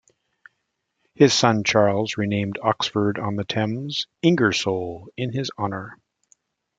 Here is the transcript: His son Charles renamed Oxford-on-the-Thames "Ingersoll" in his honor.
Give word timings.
His 1.13 1.31
son 1.31 1.63
Charles 1.63 2.17
renamed 2.17 2.57
Oxford-on-the-Thames 2.63 4.07
"Ingersoll" 4.23 5.09
in 5.15 5.31
his 5.31 5.51
honor. 5.59 5.99